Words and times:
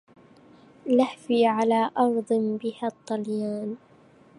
لهفي 0.87 1.45
على 1.45 1.91
أرض 1.97 2.33
بها 2.63 2.87
الطليان 2.87 3.75